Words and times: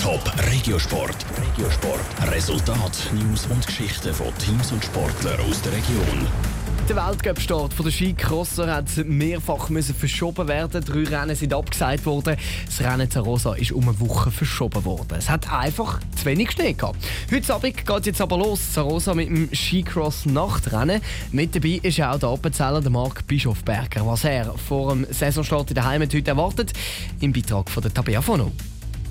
Top 0.00 0.22
Regiosport. 0.48 1.26
Regiosport. 1.36 2.32
Resultat, 2.32 3.10
News 3.12 3.46
und 3.46 3.66
Geschichten 3.66 4.14
von 4.14 4.28
Teams 4.38 4.70
und 4.70 4.84
Sportlern 4.84 5.40
aus 5.40 5.60
der 5.60 5.72
Region. 5.72 6.28
Der 6.88 6.94
Weltcup-Start 6.94 7.72
der 7.84 7.90
Skicrosser 7.90 8.72
hat 8.72 8.96
mehrfach 9.04 9.70
müssen 9.70 9.96
verschoben 9.96 10.46
werden. 10.46 10.84
Drei 10.84 11.02
Rennen 11.02 11.34
sind 11.34 11.52
abgesagt 11.52 12.06
worden. 12.06 12.36
Das 12.64 12.80
Rennen 12.80 13.10
Zarosa 13.10 13.54
ist 13.54 13.72
um 13.72 13.88
eine 13.88 13.98
Woche 13.98 14.30
verschoben 14.30 14.84
worden. 14.84 15.16
Es 15.18 15.28
hat 15.28 15.52
einfach 15.52 15.98
zu 16.14 16.24
wenig 16.26 16.52
Schnee 16.52 16.74
gehabt. 16.74 17.04
Heute 17.28 17.54
Abend 17.54 17.84
geht 17.84 17.98
es 17.98 18.06
jetzt 18.06 18.20
aber 18.20 18.38
los. 18.38 18.72
Zarosa 18.72 19.14
mit 19.14 19.28
dem 19.28 19.52
Skicross-Nachtrennen. 19.52 21.00
Mit 21.32 21.56
dabei 21.56 21.80
ist 21.82 22.00
auch 22.00 22.20
der 22.20 22.28
Appenzeller, 22.28 22.80
der 22.80 22.92
Marc 22.92 23.26
Bischofberger. 23.26 24.06
Was 24.06 24.22
er 24.22 24.56
vor 24.56 24.92
dem 24.92 25.08
Saisonstart 25.10 25.70
in 25.70 25.74
der 25.74 25.86
Heimat 25.86 26.14
heute 26.14 26.30
erwartet, 26.30 26.72
im 27.20 27.32
Beitrag 27.32 27.68
von 27.68 27.82
der 27.82 27.92
Tabea 27.92 28.22
Fono. 28.22 28.52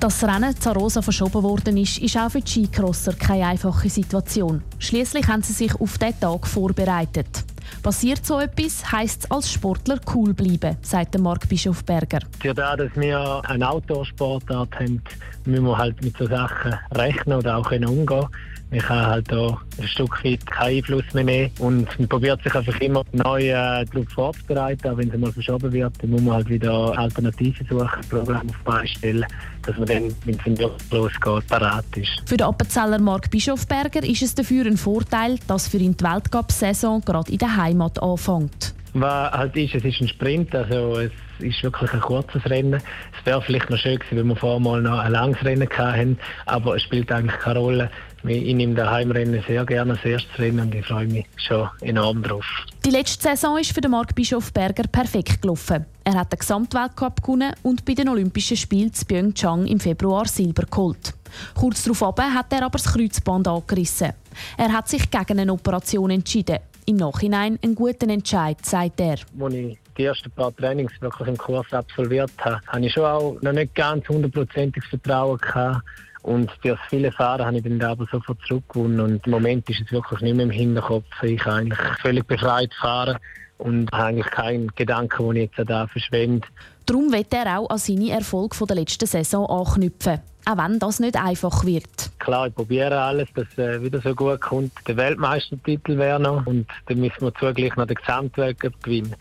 Dass 0.00 0.18
das 0.20 0.28
Rennen 0.28 0.54
Zarosa 0.56 1.00
verschoben 1.00 1.42
worden 1.42 1.76
ist, 1.76 1.98
ist 1.98 2.16
auch 2.16 2.30
für 2.30 2.40
die 2.40 2.50
Skicrosser 2.50 3.14
keine 3.14 3.46
einfache 3.46 3.88
Situation. 3.88 4.62
Schließlich 4.78 5.26
haben 5.28 5.42
sie 5.42 5.52
sich 5.52 5.74
auf 5.74 5.96
diesen 5.98 6.20
Tag 6.20 6.46
vorbereitet. 6.46 7.44
Passiert 7.82 8.24
so 8.24 8.38
etwas, 8.38 8.92
heisst 8.92 9.24
es 9.24 9.30
als 9.30 9.50
Sportler 9.50 9.98
cool 10.14 10.34
bleiben, 10.34 10.76
sagt 10.82 11.18
Marc 11.18 11.48
Bischofberger. 11.48 12.20
Für 12.40 12.54
das, 12.54 12.76
dass 12.76 12.96
wir 12.96 13.42
eine 13.46 13.68
Outdoor-Sportart 13.68 14.74
haben, 14.78 15.02
müssen 15.44 15.64
wir 15.64 15.78
halt 15.78 16.02
mit 16.02 16.16
so 16.16 16.26
Sachen 16.26 16.74
rechnen 16.92 17.38
oder 17.38 17.56
auch 17.56 17.70
umgehen 17.70 18.26
man 18.74 18.82
kann 18.82 19.06
halt 19.06 19.30
da 19.30 19.56
ein 19.78 19.86
Stück 19.86 20.24
weit 20.24 20.44
keinen 20.46 20.76
Einfluss 20.76 21.04
mehr 21.12 21.24
nehmen 21.24 21.50
und 21.60 21.98
man 21.98 22.08
probiert 22.08 22.42
sich 22.42 22.54
einfach 22.54 22.80
immer 22.80 23.04
neu 23.12 23.42
äh, 23.42 23.84
darauf 23.84 24.08
vorzubereiten. 24.12 24.88
Auch 24.88 24.96
wenn 24.96 25.10
es 25.10 25.16
mal 25.16 25.32
verschoben 25.32 25.72
wird, 25.72 25.92
dann 26.00 26.10
muss 26.10 26.22
man 26.22 26.34
halt 26.34 26.48
wieder 26.48 26.98
Alternativen 26.98 27.66
suchen, 27.68 28.00
Programme 28.08 28.42
auf 28.66 28.82
die 28.82 28.88
stellen, 28.88 29.26
dass 29.62 29.76
man 29.76 29.86
dann, 29.86 30.14
wenn 30.24 30.54
es 30.54 30.90
losgeht, 30.90 31.46
parat 31.48 31.84
ist. 31.96 32.22
Für 32.26 32.36
den 32.36 32.46
Appenzeller 32.46 32.98
Mark 32.98 33.30
Bischofberger 33.30 34.02
ist 34.02 34.22
es 34.22 34.34
dafür 34.34 34.66
ein 34.66 34.76
Vorteil, 34.76 35.38
dass 35.46 35.68
für 35.68 35.78
ihn 35.78 35.96
die 35.96 36.04
Weltcup-Saison 36.04 37.00
gerade 37.02 37.30
in 37.30 37.38
der 37.38 37.56
Heimat 37.56 38.02
anfängt. 38.02 38.73
Was 38.94 39.32
halt 39.32 39.56
ist, 39.56 39.74
es 39.74 39.84
ist 39.84 40.00
ein 40.00 40.08
Sprint, 40.08 40.54
also 40.54 41.00
es 41.00 41.10
ist 41.40 41.62
wirklich 41.64 41.92
ein 41.92 42.00
kurzes 42.00 42.44
Rennen. 42.46 42.74
Es 42.74 43.26
wäre 43.26 43.42
vielleicht 43.42 43.68
noch 43.68 43.76
schön 43.76 43.98
gewesen, 43.98 44.18
wenn 44.18 44.28
wir 44.28 44.36
vorher 44.36 44.60
mal 44.60 44.80
noch 44.80 45.00
ein 45.00 45.10
langes 45.10 45.44
Rennen 45.44 45.68
hatten, 45.68 46.16
aber 46.46 46.76
es 46.76 46.82
spielt 46.82 47.10
eigentlich 47.10 47.38
keine 47.40 47.58
Rolle. 47.58 47.90
Ich 48.22 48.54
nehme 48.54 48.74
das 48.74 48.88
Heimrennen 48.88 49.42
sehr 49.46 49.66
gerne 49.66 49.94
als 49.94 50.04
erstes 50.04 50.38
Rennen 50.38 50.60
und 50.60 50.74
ich 50.74 50.86
freue 50.86 51.06
mich 51.08 51.26
schon 51.36 51.68
enorm 51.80 52.22
drauf. 52.22 52.44
Die 52.84 52.90
letzte 52.90 53.24
Saison 53.24 53.58
ist 53.58 53.72
für 53.72 53.80
den 53.80 53.90
Marc 53.90 54.14
Bischof 54.14 54.52
Berger 54.52 54.84
perfekt 54.84 55.42
gelaufen. 55.42 55.84
Er 56.04 56.14
hat 56.14 56.32
den 56.32 56.38
Gesamtweltcup 56.38 57.20
gewonnen 57.20 57.52
und 57.64 57.84
bei 57.84 57.94
den 57.94 58.08
Olympischen 58.08 58.56
Spielen 58.56 58.92
in 58.96 59.06
Pyeongchang 59.06 59.66
im 59.66 59.80
Februar 59.80 60.26
Silber 60.26 60.66
geholt. 60.70 61.14
Kurz 61.54 61.82
darauf 61.82 62.16
hat 62.16 62.52
er 62.52 62.62
aber 62.62 62.78
das 62.78 62.92
Kreuzband 62.92 63.48
angerissen. 63.48 64.12
Er 64.56 64.72
hat 64.72 64.88
sich 64.88 65.10
gegen 65.10 65.40
eine 65.40 65.52
Operation 65.52 66.10
entschieden. 66.10 66.58
Im 66.86 66.96
Nachhinein 66.96 67.58
einen 67.62 67.74
guten 67.74 68.10
Entscheid, 68.10 68.58
sagt 68.64 69.00
er. 69.00 69.16
Als 69.40 69.54
ich 69.54 69.78
die 69.96 70.04
ersten 70.04 70.30
paar 70.30 70.54
Trainings 70.54 70.92
wirklich 71.00 71.28
im 71.28 71.36
Kurs 71.38 71.72
absolviert 71.72 72.32
habe, 72.40 72.60
hatte 72.66 72.86
ich 72.86 72.92
schon 72.92 73.04
auch 73.04 73.36
noch 73.40 73.52
nicht 73.52 73.74
ganz 73.74 74.08
hundertprozentiges 74.08 74.88
Vertrauen 74.88 75.38
gehabt 75.38 75.82
und 76.24 76.50
durch 76.62 76.80
viele 76.88 77.12
Fahren 77.12 77.44
habe 77.44 77.58
ich 77.58 77.62
dann 77.62 77.82
aber 77.82 78.06
sofort 78.10 78.38
zurückgewonnen. 78.48 78.98
Und 78.98 79.26
im 79.26 79.30
Moment 79.30 79.68
ist 79.68 79.82
es 79.84 79.92
wirklich 79.92 80.22
nicht 80.22 80.34
mehr 80.34 80.46
im 80.46 80.50
Hinterkopf. 80.50 81.04
Ich 81.22 81.38
kann 81.38 81.58
eigentlich 81.58 81.78
völlig 82.00 82.26
befreit 82.26 82.72
fahren 82.80 83.18
und 83.58 83.92
habe 83.92 84.04
eigentlich 84.04 84.30
keinen 84.30 84.68
Gedanken, 84.74 85.28
den 85.28 85.36
ich 85.36 85.50
jetzt 85.54 85.68
da 85.70 85.86
verschwende. 85.86 86.48
Darum 86.86 87.12
wird 87.12 87.32
er 87.34 87.58
auch 87.58 87.68
an 87.68 87.76
seine 87.76 88.10
Erfolge 88.10 88.56
der 88.66 88.76
letzten 88.76 89.06
Saison 89.06 89.46
anknüpfen. 89.46 90.20
Auch 90.46 90.56
wenn 90.56 90.78
das 90.78 90.98
nicht 90.98 91.16
einfach 91.16 91.64
wird. 91.66 92.10
Klar, 92.24 92.46
ich 92.46 92.54
probiere 92.54 92.98
alles, 92.98 93.28
dass 93.34 93.44
es 93.52 93.58
äh, 93.58 93.82
wieder 93.82 94.00
so 94.00 94.14
gut 94.14 94.40
kommt. 94.40 94.72
Der 94.88 94.96
Weltmeistertitel 94.96 95.98
wäre 95.98 96.18
noch 96.18 96.46
und 96.46 96.66
dann 96.86 96.98
müssen 96.98 97.20
wir 97.20 97.34
zugleich 97.34 97.76
noch 97.76 97.86
den 97.86 97.96
Gesamtweltcup 97.96 98.82
gewinnen. 98.82 99.14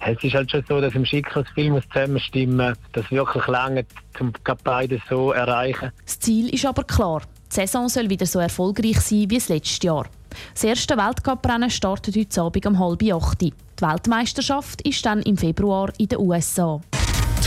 Es 0.00 0.22
ist 0.24 0.34
halt 0.34 0.50
schon 0.50 0.64
so, 0.66 0.80
dass 0.80 0.94
im 0.94 1.04
Schicksalsfilm 1.04 1.74
muss 1.74 1.84
zusammenstimmen, 1.92 2.74
dass 2.92 3.10
wirklich 3.10 3.46
lange 3.48 3.84
zum 4.16 4.32
beide 4.64 4.98
so 5.10 5.32
erreichen. 5.32 5.92
Das 6.06 6.18
Ziel 6.20 6.48
ist 6.48 6.64
aber 6.64 6.84
klar. 6.84 7.20
Die 7.50 7.54
Saison 7.54 7.86
soll 7.90 8.08
wieder 8.08 8.24
so 8.24 8.38
erfolgreich 8.38 9.00
sein 9.00 9.28
wie 9.28 9.36
das 9.36 9.50
letzte 9.50 9.88
Jahr. 9.88 10.06
Das 10.54 10.64
erste 10.64 10.96
Weltcuprennen 10.96 11.68
startet 11.68 12.16
heute 12.16 12.40
Abend 12.40 12.64
um 12.64 12.78
halb 12.78 13.02
acht. 13.12 13.40
Die 13.42 13.52
Weltmeisterschaft 13.78 14.80
ist 14.82 15.04
dann 15.04 15.20
im 15.20 15.36
Februar 15.36 15.92
in 15.98 16.08
den 16.08 16.18
USA. 16.18 16.80